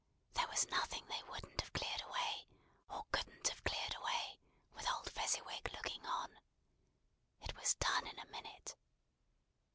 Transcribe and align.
There 0.33 0.47
was 0.47 0.67
nothing 0.69 1.05
they 1.05 1.21
wouldn't 1.29 1.61
have 1.61 1.73
cleared 1.73 2.01
away, 2.01 2.47
or 2.89 3.05
couldn't 3.11 3.47
have 3.49 3.63
cleared 3.63 3.93
away, 3.93 4.39
with 4.73 4.89
old 4.91 5.11
Fezziwig 5.11 5.71
looking 5.75 6.03
on. 6.07 6.39
It 7.43 7.55
was 7.55 7.75
done 7.75 8.07
in 8.07 8.17
a 8.17 8.25
minute. 8.25 8.75